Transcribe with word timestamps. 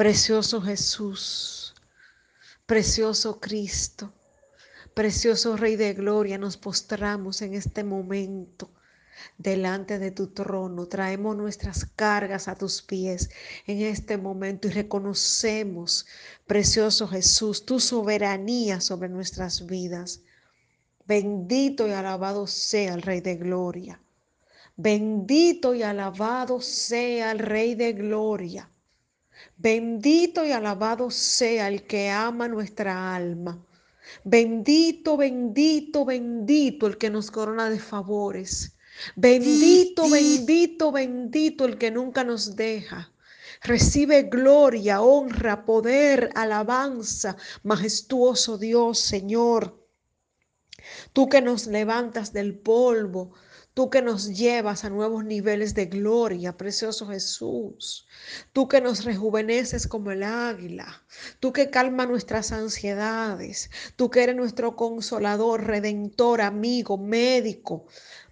Precioso 0.00 0.62
Jesús, 0.62 1.74
precioso 2.64 3.38
Cristo, 3.38 4.10
precioso 4.94 5.58
Rey 5.58 5.76
de 5.76 5.92
Gloria, 5.92 6.38
nos 6.38 6.56
postramos 6.56 7.42
en 7.42 7.52
este 7.52 7.84
momento 7.84 8.70
delante 9.36 9.98
de 9.98 10.10
tu 10.10 10.28
trono. 10.28 10.86
Traemos 10.86 11.36
nuestras 11.36 11.84
cargas 11.84 12.48
a 12.48 12.54
tus 12.54 12.80
pies 12.80 13.28
en 13.66 13.82
este 13.82 14.16
momento 14.16 14.68
y 14.68 14.70
reconocemos, 14.70 16.06
precioso 16.46 17.06
Jesús, 17.06 17.66
tu 17.66 17.78
soberanía 17.78 18.80
sobre 18.80 19.10
nuestras 19.10 19.66
vidas. 19.66 20.22
Bendito 21.04 21.86
y 21.86 21.90
alabado 21.90 22.46
sea 22.46 22.94
el 22.94 23.02
Rey 23.02 23.20
de 23.20 23.36
Gloria. 23.36 24.00
Bendito 24.78 25.74
y 25.74 25.82
alabado 25.82 26.62
sea 26.62 27.32
el 27.32 27.38
Rey 27.38 27.74
de 27.74 27.92
Gloria. 27.92 28.70
Bendito 29.56 30.44
y 30.44 30.52
alabado 30.52 31.10
sea 31.10 31.68
el 31.68 31.86
que 31.86 32.10
ama 32.10 32.48
nuestra 32.48 33.14
alma. 33.14 33.64
Bendito, 34.24 35.16
bendito, 35.16 36.04
bendito 36.04 36.86
el 36.86 36.98
que 36.98 37.10
nos 37.10 37.30
corona 37.30 37.70
de 37.70 37.78
favores. 37.78 38.76
Bendito, 39.16 40.08
bendito, 40.08 40.92
bendito 40.92 41.64
el 41.64 41.78
que 41.78 41.90
nunca 41.90 42.24
nos 42.24 42.56
deja. 42.56 43.12
Recibe 43.62 44.22
gloria, 44.22 45.02
honra, 45.02 45.64
poder, 45.64 46.30
alabanza, 46.34 47.36
majestuoso 47.62 48.58
Dios, 48.58 48.98
Señor. 48.98 49.86
Tú 51.12 51.28
que 51.28 51.42
nos 51.42 51.66
levantas 51.66 52.32
del 52.32 52.58
polvo, 52.58 53.32
Tú 53.80 53.88
que 53.88 54.02
nos 54.02 54.36
llevas 54.36 54.84
a 54.84 54.90
nuevos 54.90 55.24
niveles 55.24 55.72
de 55.72 55.86
gloria, 55.86 56.54
precioso 56.54 57.06
Jesús. 57.06 58.06
Tú 58.52 58.68
que 58.68 58.82
nos 58.82 59.04
rejuveneces 59.06 59.86
como 59.86 60.10
el 60.10 60.22
águila. 60.22 61.02
Tú 61.40 61.54
que 61.54 61.70
calma 61.70 62.04
nuestras 62.04 62.52
ansiedades. 62.52 63.70
Tú 63.96 64.10
que 64.10 64.22
eres 64.22 64.36
nuestro 64.36 64.76
consolador, 64.76 65.64
redentor, 65.64 66.42
amigo, 66.42 66.98
médico. 66.98 67.86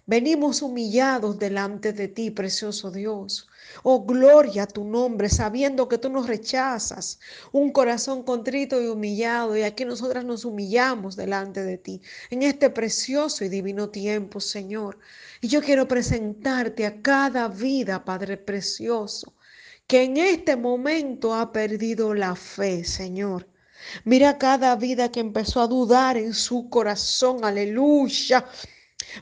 Venimos 0.05 0.61
humillados 0.61 1.39
delante 1.39 1.93
de 1.93 2.09
ti, 2.09 2.29
precioso 2.29 2.91
Dios. 2.91 3.48
Oh, 3.83 4.05
gloria 4.05 4.63
a 4.63 4.67
tu 4.67 4.83
nombre, 4.83 5.29
sabiendo 5.29 5.87
que 5.87 5.97
tú 5.97 6.09
nos 6.09 6.27
rechazas. 6.27 7.19
Un 7.51 7.71
corazón 7.71 8.23
contrito 8.23 8.81
y 8.81 8.87
humillado. 8.87 9.55
Y 9.55 9.63
aquí 9.63 9.85
nosotras 9.85 10.25
nos 10.25 10.45
humillamos 10.45 11.15
delante 11.15 11.63
de 11.63 11.77
ti 11.77 12.01
en 12.29 12.43
este 12.43 12.69
precioso 12.69 13.43
y 13.45 13.49
divino 13.49 13.89
tiempo, 13.89 14.39
Señor. 14.39 14.97
Y 15.41 15.47
yo 15.47 15.61
quiero 15.61 15.87
presentarte 15.87 16.85
a 16.85 17.01
cada 17.01 17.47
vida, 17.47 18.03
Padre 18.03 18.37
precioso, 18.37 19.33
que 19.87 20.03
en 20.03 20.17
este 20.17 20.55
momento 20.55 21.33
ha 21.33 21.51
perdido 21.51 22.13
la 22.13 22.35
fe, 22.35 22.83
Señor. 22.83 23.47
Mira 24.03 24.37
cada 24.37 24.75
vida 24.75 25.11
que 25.11 25.19
empezó 25.19 25.61
a 25.61 25.67
dudar 25.67 26.17
en 26.17 26.33
su 26.33 26.69
corazón, 26.69 27.45
aleluya. 27.45 28.45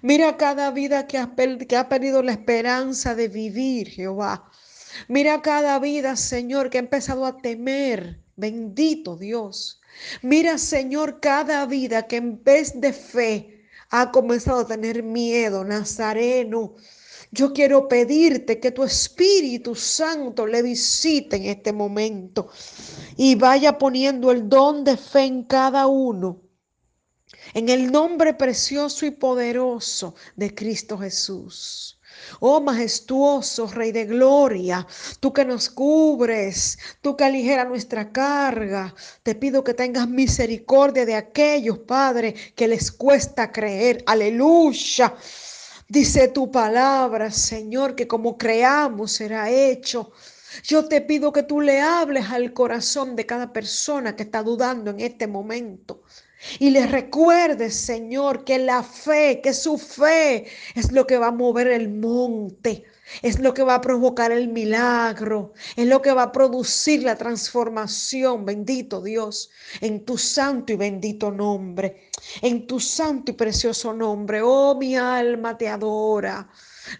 Mira 0.01 0.37
cada 0.37 0.71
vida 0.71 1.07
que 1.07 1.17
ha, 1.17 1.35
perdido 1.35 2.23
la 2.23 2.33
esperanza 2.33 3.15
de 3.15 3.27
vivir, 3.27 3.89
Jehová. 3.89 4.49
Mira 5.07 5.41
cada 5.41 5.79
vida, 5.79 6.15
Señor, 6.15 6.69
que 6.69 6.77
ha 6.77 6.81
empezado 6.81 7.25
a 7.25 7.37
temer. 7.37 8.19
Bendito 8.35 9.17
Dios. 9.17 9.81
Mira, 10.21 10.57
Señor, 10.57 11.19
cada 11.19 11.65
vida 11.65 12.07
que 12.07 12.17
en 12.17 12.43
vez 12.43 12.79
de 12.79 12.93
fe 12.93 13.65
ha 13.89 14.11
comenzado 14.11 14.59
a 14.59 14.67
tener 14.67 15.01
miedo, 15.01 15.63
Nazareno. 15.63 16.75
Yo 17.31 17.51
quiero 17.51 17.87
pedirte 17.87 18.59
que 18.59 18.71
tu 18.71 18.83
Espíritu 18.83 19.75
Santo 19.75 20.45
le 20.45 20.61
visite 20.61 21.35
en 21.35 21.45
este 21.45 21.73
momento 21.73 22.49
y 23.17 23.35
vaya 23.35 23.77
poniendo 23.77 24.31
el 24.31 24.47
don 24.47 24.83
de 24.83 24.95
fe 24.95 25.23
en 25.23 25.43
cada 25.43 25.87
uno. 25.87 26.46
En 27.57 27.69
el 27.69 27.91
nombre 27.91 28.35
precioso 28.35 29.03
y 29.07 29.09
poderoso 29.09 30.13
de 30.35 30.53
Cristo 30.53 30.95
Jesús. 30.95 31.99
Oh 32.39 32.61
majestuoso 32.61 33.65
Rey 33.65 33.91
de 33.91 34.05
Gloria, 34.05 34.85
tú 35.19 35.33
que 35.33 35.43
nos 35.43 35.67
cubres, 35.71 36.77
tú 37.01 37.17
que 37.17 37.23
aligeras 37.23 37.67
nuestra 37.67 38.11
carga, 38.11 38.93
te 39.23 39.33
pido 39.33 39.63
que 39.63 39.73
tengas 39.73 40.07
misericordia 40.07 41.03
de 41.03 41.15
aquellos, 41.15 41.79
Padre, 41.79 42.35
que 42.55 42.67
les 42.67 42.91
cuesta 42.91 43.51
creer. 43.51 44.03
Aleluya. 44.05 45.15
Dice 45.89 46.27
tu 46.27 46.51
palabra, 46.51 47.31
Señor, 47.31 47.95
que 47.95 48.07
como 48.07 48.37
creamos 48.37 49.13
será 49.13 49.49
hecho. 49.49 50.11
Yo 50.61 50.87
te 50.87 51.01
pido 51.01 51.31
que 51.31 51.41
tú 51.41 51.59
le 51.59 51.81
hables 51.81 52.29
al 52.29 52.53
corazón 52.53 53.15
de 53.15 53.25
cada 53.25 53.51
persona 53.51 54.15
que 54.15 54.21
está 54.21 54.43
dudando 54.43 54.91
en 54.91 54.99
este 54.99 55.25
momento. 55.25 56.03
Y 56.59 56.69
les 56.69 56.91
recuerdes, 56.91 57.75
Señor, 57.75 58.43
que 58.43 58.59
la 58.59 58.83
fe, 58.83 59.41
que 59.41 59.53
su 59.53 59.77
fe 59.77 60.45
es 60.75 60.91
lo 60.91 61.05
que 61.07 61.17
va 61.17 61.27
a 61.27 61.31
mover 61.31 61.67
el 61.67 61.89
monte, 61.89 62.83
es 63.21 63.39
lo 63.39 63.53
que 63.53 63.63
va 63.63 63.75
a 63.75 63.81
provocar 63.81 64.31
el 64.31 64.47
milagro, 64.49 65.53
es 65.75 65.87
lo 65.87 66.01
que 66.01 66.11
va 66.11 66.23
a 66.23 66.31
producir 66.31 67.03
la 67.03 67.15
transformación, 67.15 68.45
bendito 68.45 69.01
Dios, 69.01 69.49
en 69.81 70.05
tu 70.05 70.17
santo 70.17 70.73
y 70.73 70.75
bendito 70.75 71.31
nombre, 71.31 72.09
en 72.41 72.67
tu 72.67 72.79
santo 72.79 73.31
y 73.31 73.35
precioso 73.35 73.93
nombre. 73.93 74.41
Oh, 74.43 74.75
mi 74.75 74.95
alma 74.95 75.57
te 75.57 75.67
adora. 75.67 76.49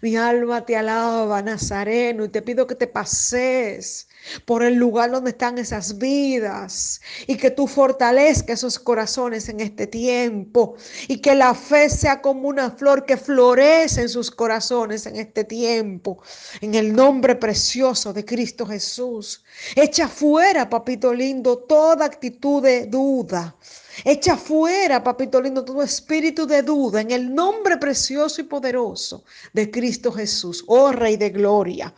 Mi 0.02 0.16
alma 0.16 0.64
te 0.64 0.76
alaba, 0.76 1.42
Nazareno, 1.42 2.24
y 2.24 2.28
te 2.28 2.42
pido 2.42 2.66
que 2.66 2.74
te 2.74 2.86
pases 2.86 4.08
por 4.44 4.62
el 4.62 4.74
lugar 4.74 5.10
donde 5.10 5.30
están 5.30 5.58
esas 5.58 5.98
vidas 5.98 7.00
y 7.26 7.36
que 7.36 7.50
tú 7.50 7.66
fortalezcas 7.66 8.58
esos 8.58 8.78
corazones 8.78 9.48
en 9.48 9.60
este 9.60 9.86
tiempo 9.86 10.74
y 11.06 11.20
que 11.20 11.34
la 11.34 11.54
fe 11.54 11.88
sea 11.88 12.20
como 12.20 12.48
una 12.48 12.70
flor 12.70 13.06
que 13.06 13.16
florece 13.16 14.02
en 14.02 14.08
sus 14.08 14.30
corazones 14.30 15.06
en 15.06 15.16
este 15.16 15.44
tiempo. 15.44 16.22
En 16.60 16.74
el 16.74 16.92
nombre 16.92 17.36
precioso 17.36 18.12
de 18.12 18.24
Cristo 18.24 18.66
Jesús. 18.66 19.44
Echa 19.76 20.08
fuera, 20.08 20.68
papito 20.68 21.14
lindo, 21.14 21.58
toda 21.58 22.04
actitud 22.04 22.62
de 22.62 22.86
duda 22.86 23.56
Echa 24.04 24.36
fuera, 24.36 25.02
papito 25.02 25.40
lindo, 25.40 25.64
todo 25.64 25.82
espíritu 25.82 26.46
de 26.46 26.62
duda 26.62 27.00
en 27.00 27.10
el 27.10 27.34
nombre 27.34 27.76
precioso 27.76 28.40
y 28.40 28.44
poderoso 28.44 29.24
de 29.52 29.70
Cristo 29.70 30.12
Jesús. 30.12 30.64
Oh 30.66 30.92
Rey 30.92 31.16
de 31.16 31.30
Gloria. 31.30 31.94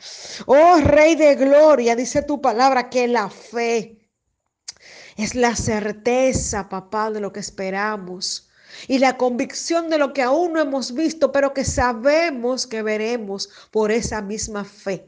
Oh 0.47 0.81
Rey 0.81 1.15
de 1.15 1.35
Gloria, 1.35 1.95
dice 1.97 2.23
tu 2.23 2.41
palabra 2.41 2.89
que 2.89 3.07
la 3.07 3.29
fe 3.29 3.99
es 5.17 5.35
la 5.35 5.55
certeza, 5.55 6.69
papá, 6.69 7.11
de 7.11 7.21
lo 7.21 7.33
que 7.33 7.41
esperamos 7.41 8.49
y 8.89 8.99
la 8.99 9.17
convicción 9.17 9.91
de 9.91 9.99
lo 9.99 10.13
que 10.13 10.23
aún 10.23 10.55
no 10.55 10.61
hemos 10.61 10.95
visto, 10.95 11.33
pero 11.33 11.53
que 11.53 11.65
sabemos 11.65 12.67
que 12.67 12.83
veremos 12.83 13.51
por 13.71 13.91
esa 13.91 14.23
misma 14.23 14.65
fe. 14.65 15.07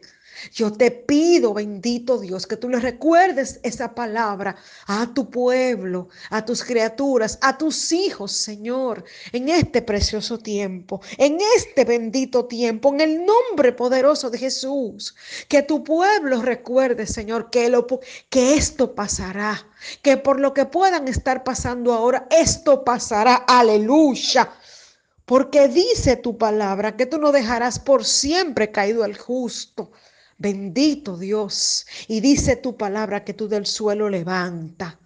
Yo 0.51 0.73
te 0.73 0.91
pido, 0.91 1.55
bendito 1.55 2.19
Dios, 2.19 2.47
que 2.47 2.57
tú 2.57 2.69
le 2.69 2.81
recuerdes 2.81 3.61
esa 3.63 3.95
palabra 3.95 4.57
a 4.87 5.13
tu 5.15 5.31
pueblo, 5.31 6.09
a 6.31 6.45
tus 6.45 6.65
criaturas, 6.65 7.39
a 7.41 7.57
tus 7.57 7.93
hijos, 7.93 8.33
Señor, 8.33 9.05
en 9.33 9.49
este 9.49 9.83
precioso 9.83 10.39
tiempo, 10.39 11.01
en 11.19 11.39
este 11.57 11.85
bendito 11.85 12.47
tiempo, 12.47 12.93
en 12.93 13.01
el 13.01 13.25
nombre 13.25 13.73
poderoso 13.73 14.31
de 14.31 14.39
Jesús. 14.39 15.15
Que 15.49 15.63
tu 15.63 15.85
pueblo 15.85 16.43
recuerde, 16.43 17.07
Señor, 17.07 17.51
que, 17.51 17.71
que 18.29 18.55
esto 18.55 18.95
pasará, 18.95 19.67
que 20.03 20.17
por 20.17 20.41
lo 20.41 20.53
que 20.55 20.67
puedan 20.67 21.09
estar 21.09 21.45
pasando 21.45 21.93
ahora, 21.93 22.27
esto 22.31 22.85
pasará. 22.85 23.35
Aleluya. 23.47 24.51
Porque 25.25 25.69
dice 25.69 26.17
tu 26.17 26.37
palabra 26.37 26.97
que 26.97 27.07
tú 27.07 27.19
no 27.19 27.33
dejarás 27.33 27.79
por 27.79 28.05
siempre 28.05 28.73
caído 28.73 29.05
al 29.05 29.17
justo. 29.17 29.93
Bendito 30.43 31.17
Dios. 31.17 31.87
Y 32.09 32.19
dice 32.21 32.57
tu 32.57 32.77
palabra 32.77 33.25
que 33.25 33.33
tú 33.33 33.47
del 33.47 33.65
suelo 33.65 34.09
levanta. 34.09 34.99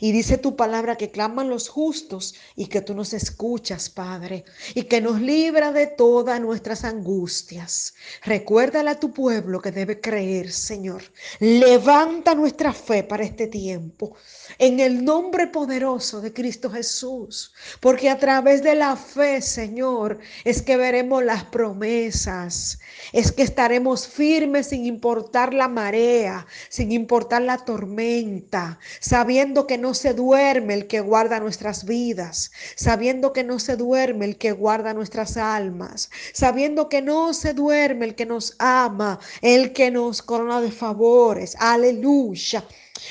Y 0.00 0.12
dice 0.12 0.38
tu 0.38 0.56
palabra 0.56 0.96
que 0.96 1.10
claman 1.10 1.48
los 1.48 1.68
justos 1.68 2.34
y 2.56 2.66
que 2.66 2.82
tú 2.82 2.94
nos 2.94 3.12
escuchas, 3.12 3.88
Padre, 3.88 4.44
y 4.74 4.84
que 4.84 5.00
nos 5.00 5.20
libra 5.20 5.72
de 5.72 5.86
todas 5.86 6.40
nuestras 6.40 6.84
angustias. 6.84 7.94
Recuérdale 8.22 8.90
a 8.90 9.00
tu 9.00 9.12
pueblo 9.12 9.60
que 9.60 9.72
debe 9.72 10.00
creer, 10.00 10.52
Señor. 10.52 11.02
Levanta 11.38 12.34
nuestra 12.34 12.72
fe 12.72 13.02
para 13.02 13.24
este 13.24 13.46
tiempo, 13.46 14.16
en 14.58 14.80
el 14.80 15.04
nombre 15.04 15.46
poderoso 15.46 16.20
de 16.20 16.32
Cristo 16.32 16.70
Jesús, 16.70 17.52
porque 17.80 18.10
a 18.10 18.18
través 18.18 18.62
de 18.62 18.74
la 18.74 18.96
fe, 18.96 19.40
Señor, 19.40 20.18
es 20.44 20.62
que 20.62 20.76
veremos 20.76 21.24
las 21.24 21.44
promesas, 21.44 22.78
es 23.12 23.32
que 23.32 23.42
estaremos 23.42 24.06
firmes 24.06 24.68
sin 24.68 24.86
importar 24.86 25.54
la 25.54 25.68
marea, 25.68 26.46
sin 26.68 26.92
importar 26.92 27.42
la 27.42 27.58
tormenta, 27.64 28.78
sabiendo 29.00 29.66
que 29.66 29.69
que 29.70 29.78
no 29.78 29.94
se 29.94 30.14
duerme 30.14 30.74
el 30.74 30.88
que 30.88 30.98
guarda 30.98 31.38
nuestras 31.38 31.84
vidas, 31.84 32.50
sabiendo 32.74 33.32
que 33.32 33.44
no 33.44 33.60
se 33.60 33.76
duerme 33.76 34.24
el 34.24 34.36
que 34.36 34.50
guarda 34.50 34.94
nuestras 34.94 35.36
almas, 35.36 36.10
sabiendo 36.32 36.88
que 36.88 37.00
no 37.00 37.32
se 37.32 37.54
duerme 37.54 38.06
el 38.06 38.16
que 38.16 38.26
nos 38.26 38.56
ama, 38.58 39.20
el 39.42 39.72
que 39.72 39.92
nos 39.92 40.22
corona 40.22 40.60
de 40.60 40.72
favores. 40.72 41.54
Aleluya. 41.60 42.64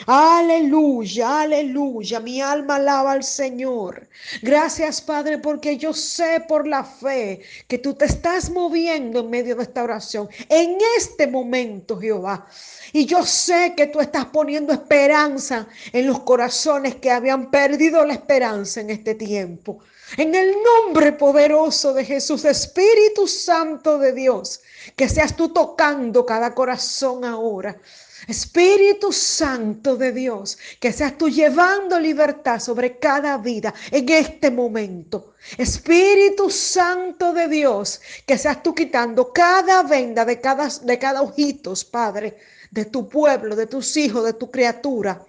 Aleluya, 0.06 1.42
aleluya. 1.42 2.20
Mi 2.20 2.42
alma 2.42 2.76
alaba 2.76 3.14
al 3.14 3.24
Señor. 3.24 4.08
Gracias, 4.42 5.02
Padre, 5.02 5.38
porque 5.38 5.78
yo 5.78 5.94
sé 5.94 6.44
por 6.48 6.68
la 6.68 6.84
fe 6.84 7.42
que 7.68 7.78
tú 7.78 7.94
te 7.94 8.06
estás 8.06 8.50
moviendo 8.50 9.20
en 9.20 9.30
medio 9.30 9.56
de 9.56 9.64
esta 9.64 9.84
oración. 9.84 10.30
En 10.48 10.78
este 10.98 11.28
momento, 11.28 12.00
Jehová. 12.00 12.48
Y 12.94 13.06
yo 13.06 13.24
sé 13.26 13.74
que 13.76 13.88
tú 13.88 14.00
estás 14.00 14.26
poniendo 14.26 14.74
esperanza 14.74 15.68
en 15.94 16.08
los 16.08 16.22
corazones 16.22 16.96
que 16.96 17.12
habían 17.12 17.52
perdido 17.52 18.06
la 18.06 18.14
esperanza 18.14 18.82
en 18.82 18.90
este 18.90 19.16
tiempo. 19.16 19.80
En 20.18 20.34
el 20.34 20.56
nombre 20.64 21.12
poderoso 21.14 21.94
de 21.94 22.04
Jesús, 22.04 22.44
Espíritu 22.46 23.28
Santo 23.28 24.00
de 24.00 24.12
Dios, 24.14 24.62
que 24.96 25.08
seas 25.08 25.36
tú 25.36 25.50
tocando 25.50 26.26
cada 26.26 26.56
corazón 26.56 27.24
ahora. 27.26 27.80
Espíritu 28.28 29.14
Santo 29.14 29.96
de 29.96 30.12
Dios, 30.12 30.58
que 30.80 30.92
seas 30.92 31.18
tú 31.18 31.30
llevando 31.30 32.00
libertad 32.00 32.60
sobre 32.60 32.98
cada 32.98 33.38
vida 33.38 33.74
en 33.92 34.10
este 34.10 34.52
momento. 34.52 35.36
Espíritu 35.58 36.50
Santo 36.50 37.32
de 37.32 37.48
Dios, 37.48 38.02
que 38.26 38.38
seas 38.38 38.62
tú 38.62 38.74
quitando 38.76 39.32
cada 39.32 39.84
venda 39.84 40.26
de 40.26 40.42
cada, 40.42 40.68
de 40.68 41.00
cada 41.00 41.22
ojitos, 41.22 41.86
Padre, 41.86 42.38
de 42.72 42.86
tu 42.86 43.08
pueblo, 43.08 43.56
de 43.56 43.68
tus 43.68 43.96
hijos, 43.96 44.26
de 44.26 44.34
tu 44.34 44.52
criatura, 44.52 45.24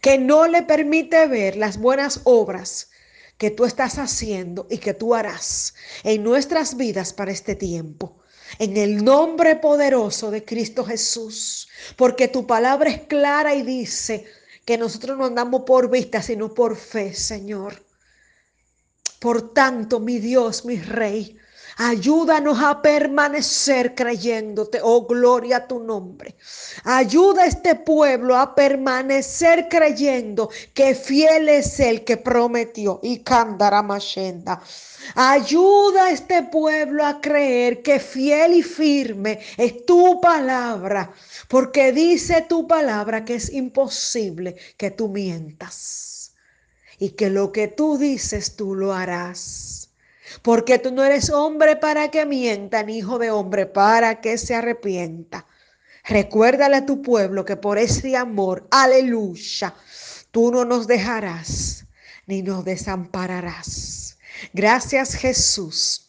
que 0.00 0.18
no 0.18 0.46
le 0.46 0.62
permite 0.62 1.26
ver 1.26 1.56
las 1.56 1.78
buenas 1.78 2.20
obras 2.24 2.90
que 3.38 3.50
tú 3.50 3.64
estás 3.64 3.98
haciendo 3.98 4.66
y 4.70 4.78
que 4.78 4.94
tú 4.94 5.14
harás 5.14 5.74
en 6.04 6.22
nuestras 6.22 6.76
vidas 6.76 7.12
para 7.12 7.32
este 7.32 7.54
tiempo 7.54 8.16
en 8.58 8.76
el 8.76 9.04
nombre 9.04 9.56
poderoso 9.56 10.30
de 10.30 10.44
Cristo 10.44 10.84
Jesús, 10.84 11.68
porque 11.96 12.28
tu 12.28 12.46
palabra 12.46 12.90
es 12.90 13.00
clara 13.02 13.54
y 13.54 13.62
dice 13.62 14.26
que 14.64 14.78
nosotros 14.78 15.16
no 15.18 15.26
andamos 15.26 15.62
por 15.66 15.90
vista, 15.90 16.22
sino 16.22 16.52
por 16.52 16.76
fe, 16.76 17.14
Señor. 17.14 17.84
Por 19.20 19.52
tanto, 19.52 20.00
mi 20.00 20.18
Dios, 20.18 20.64
mi 20.64 20.76
Rey, 20.76 21.36
Ayúdanos 21.78 22.58
a 22.62 22.80
permanecer 22.80 23.94
creyéndote. 23.94 24.80
Oh, 24.82 25.06
gloria 25.06 25.58
a 25.58 25.68
tu 25.68 25.78
nombre. 25.78 26.34
Ayuda 26.84 27.42
a 27.42 27.46
este 27.46 27.74
pueblo 27.74 28.34
a 28.34 28.54
permanecer 28.54 29.68
creyendo 29.68 30.48
que 30.72 30.94
fiel 30.94 31.50
es 31.50 31.78
el 31.78 32.02
que 32.02 32.16
prometió. 32.16 32.98
Y 33.02 33.22
Mashenda. 33.84 34.62
Ayuda 35.14 36.06
a 36.06 36.10
este 36.12 36.44
pueblo 36.44 37.04
a 37.04 37.20
creer 37.20 37.82
que 37.82 38.00
fiel 38.00 38.54
y 38.54 38.62
firme 38.62 39.40
es 39.58 39.84
tu 39.84 40.18
palabra, 40.20 41.12
porque 41.46 41.92
dice 41.92 42.46
tu 42.48 42.66
palabra 42.66 43.24
que 43.24 43.34
es 43.34 43.52
imposible 43.52 44.56
que 44.78 44.90
tú 44.90 45.08
mientas 45.08 46.32
y 46.98 47.10
que 47.10 47.28
lo 47.28 47.52
que 47.52 47.68
tú 47.68 47.98
dices 47.98 48.56
tú 48.56 48.74
lo 48.74 48.94
harás. 48.94 49.85
Porque 50.42 50.78
tú 50.78 50.92
no 50.92 51.04
eres 51.04 51.30
hombre 51.30 51.76
para 51.76 52.10
que 52.10 52.26
mienta, 52.26 52.82
ni 52.82 52.98
hijo 52.98 53.18
de 53.18 53.30
hombre 53.30 53.66
para 53.66 54.20
que 54.20 54.38
se 54.38 54.54
arrepienta. 54.54 55.46
Recuérdale 56.04 56.76
a 56.76 56.86
tu 56.86 57.02
pueblo 57.02 57.44
que 57.44 57.56
por 57.56 57.78
ese 57.78 58.16
amor, 58.16 58.66
aleluya, 58.70 59.74
tú 60.30 60.52
no 60.52 60.64
nos 60.64 60.86
dejarás 60.86 61.84
ni 62.26 62.42
nos 62.42 62.64
desampararás. 62.64 64.18
Gracias 64.52 65.14
Jesús 65.14 66.06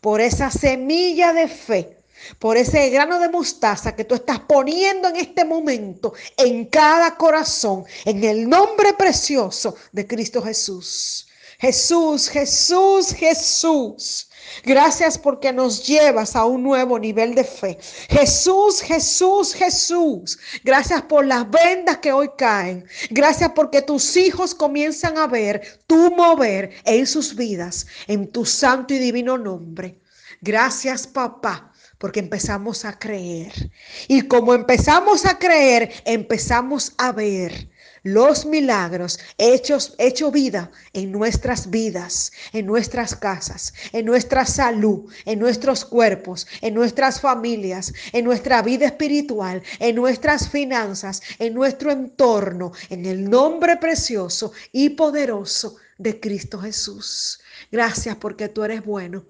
por 0.00 0.20
esa 0.20 0.50
semilla 0.50 1.32
de 1.32 1.48
fe, 1.48 2.02
por 2.38 2.56
ese 2.56 2.90
grano 2.90 3.18
de 3.18 3.28
mostaza 3.28 3.94
que 3.94 4.04
tú 4.04 4.14
estás 4.14 4.40
poniendo 4.40 5.08
en 5.08 5.16
este 5.16 5.44
momento 5.44 6.14
en 6.36 6.66
cada 6.66 7.16
corazón, 7.16 7.84
en 8.04 8.24
el 8.24 8.48
nombre 8.48 8.94
precioso 8.94 9.76
de 9.92 10.06
Cristo 10.06 10.42
Jesús. 10.42 11.28
Jesús, 11.58 12.28
Jesús, 12.28 13.12
Jesús. 13.14 14.28
Gracias 14.64 15.18
porque 15.18 15.52
nos 15.52 15.86
llevas 15.86 16.36
a 16.36 16.44
un 16.44 16.62
nuevo 16.62 16.98
nivel 16.98 17.34
de 17.34 17.44
fe. 17.44 17.78
Jesús, 18.08 18.80
Jesús, 18.80 19.54
Jesús. 19.54 20.38
Gracias 20.64 21.02
por 21.02 21.26
las 21.26 21.50
vendas 21.50 21.98
que 21.98 22.12
hoy 22.12 22.30
caen. 22.36 22.86
Gracias 23.10 23.50
porque 23.54 23.82
tus 23.82 24.16
hijos 24.16 24.54
comienzan 24.54 25.18
a 25.18 25.26
ver 25.26 25.80
tu 25.86 26.10
mover 26.14 26.70
en 26.84 27.06
sus 27.06 27.34
vidas, 27.34 27.86
en 28.06 28.30
tu 28.30 28.44
santo 28.44 28.94
y 28.94 28.98
divino 28.98 29.36
nombre. 29.38 29.98
Gracias, 30.40 31.06
papá 31.06 31.72
porque 31.98 32.20
empezamos 32.20 32.84
a 32.84 32.98
creer. 32.98 33.70
Y 34.06 34.22
como 34.22 34.54
empezamos 34.54 35.24
a 35.24 35.38
creer, 35.38 35.90
empezamos 36.04 36.92
a 36.98 37.12
ver 37.12 37.70
los 38.06 38.46
milagros 38.46 39.18
hechos, 39.36 39.94
hecho 39.98 40.30
vida 40.30 40.70
en 40.92 41.10
nuestras 41.10 41.70
vidas, 41.70 42.30
en 42.52 42.64
nuestras 42.64 43.16
casas, 43.16 43.74
en 43.92 44.06
nuestra 44.06 44.46
salud, 44.46 45.12
en 45.24 45.40
nuestros 45.40 45.84
cuerpos, 45.84 46.46
en 46.60 46.74
nuestras 46.74 47.20
familias, 47.20 47.92
en 48.12 48.24
nuestra 48.24 48.62
vida 48.62 48.86
espiritual, 48.86 49.60
en 49.80 49.96
nuestras 49.96 50.48
finanzas, 50.48 51.20
en 51.40 51.52
nuestro 51.52 51.90
entorno, 51.90 52.70
en 52.90 53.06
el 53.06 53.28
nombre 53.28 53.76
precioso 53.76 54.52
y 54.70 54.90
poderoso 54.90 55.76
de 55.98 56.20
Cristo 56.20 56.60
Jesús. 56.60 57.40
Gracias 57.72 58.14
porque 58.16 58.48
tú 58.48 58.62
eres 58.62 58.84
bueno. 58.84 59.24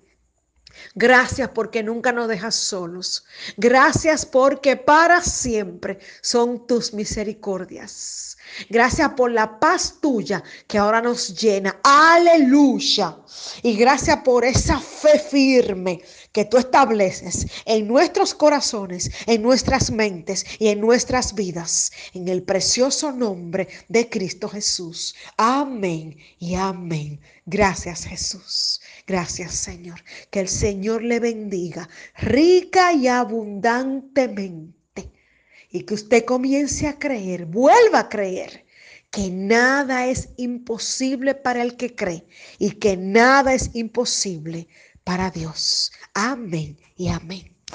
Gracias 0.95 1.49
porque 1.49 1.83
nunca 1.83 2.13
nos 2.13 2.29
dejas 2.29 2.55
solos. 2.55 3.25
Gracias 3.57 4.27
porque 4.27 4.77
para 4.77 5.23
siempre 5.23 5.99
son 6.21 6.67
tus 6.67 6.93
misericordias. 6.93 8.36
Gracias 8.69 9.11
por 9.11 9.31
la 9.31 9.59
paz 9.59 9.97
tuya 10.01 10.43
que 10.67 10.79
ahora 10.79 11.01
nos 11.01 11.35
llena. 11.41 11.79
Aleluya. 11.83 13.17
Y 13.63 13.77
gracias 13.77 14.19
por 14.19 14.45
esa 14.45 14.79
fe 14.81 15.19
firme 15.19 16.01
que 16.33 16.45
tú 16.45 16.59
estableces 16.59 17.47
en 17.65 17.89
nuestros 17.89 18.35
corazones, 18.35 19.11
en 19.27 19.43
nuestras 19.43 19.91
mentes 19.91 20.45
y 20.59 20.69
en 20.69 20.81
nuestras 20.81 21.35
vidas. 21.35 21.91
En 22.13 22.29
el 22.29 22.43
precioso 22.43 23.13
nombre 23.13 23.69
de 23.89 24.09
Cristo 24.09 24.49
Jesús. 24.49 25.15
Amén 25.37 26.17
y 26.39 26.55
amén. 26.55 27.21
Gracias 27.47 28.05
Jesús. 28.05 28.81
Gracias 29.07 29.55
Señor. 29.55 30.03
Que 30.31 30.41
el 30.41 30.49
Señor 30.49 31.03
le 31.03 31.21
bendiga 31.21 31.89
rica 32.17 32.93
y 32.93 33.09
abundantemente 33.09 34.76
y 35.77 35.83
que 35.83 35.95
usted 35.95 36.25
comience 36.25 36.87
a 36.87 36.99
creer, 36.99 37.45
vuelva 37.45 38.01
a 38.01 38.09
creer 38.09 38.65
que 39.11 39.31
nada 39.31 40.07
es 40.07 40.31
imposible 40.37 41.35
para 41.35 41.63
el 41.63 41.77
que 41.77 41.95
cree 41.95 42.27
y 42.59 42.73
que 42.73 42.97
nada 42.97 43.53
es 43.55 43.71
imposible 43.75 44.69
para 45.05 45.31
Dios. 45.31 45.93
Amén 46.15 46.79
y 46.97 47.09
amén. 47.09 47.56